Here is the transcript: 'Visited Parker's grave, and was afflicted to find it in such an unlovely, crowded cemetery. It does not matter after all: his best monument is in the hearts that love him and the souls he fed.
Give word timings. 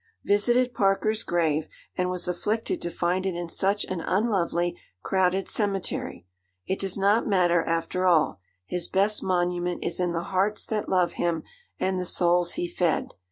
'Visited 0.23 0.73
Parker's 0.73 1.23
grave, 1.23 1.67
and 1.95 2.09
was 2.09 2.27
afflicted 2.27 2.81
to 2.81 2.89
find 2.89 3.23
it 3.27 3.35
in 3.35 3.47
such 3.47 3.85
an 3.85 4.01
unlovely, 4.01 4.75
crowded 5.03 5.47
cemetery. 5.47 6.25
It 6.65 6.79
does 6.79 6.97
not 6.97 7.27
matter 7.27 7.63
after 7.63 8.07
all: 8.07 8.39
his 8.65 8.87
best 8.87 9.21
monument 9.21 9.83
is 9.83 9.99
in 9.99 10.11
the 10.11 10.23
hearts 10.23 10.65
that 10.65 10.89
love 10.89 11.13
him 11.21 11.43
and 11.79 11.99
the 11.99 12.05
souls 12.05 12.53
he 12.53 12.67
fed. 12.67 13.13